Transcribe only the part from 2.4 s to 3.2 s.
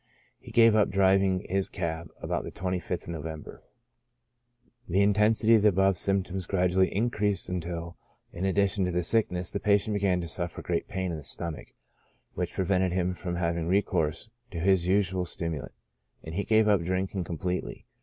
the 25th